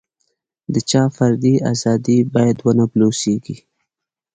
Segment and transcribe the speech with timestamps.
[0.73, 3.55] د چا فردي ازادي باید ونه بلوسېږي.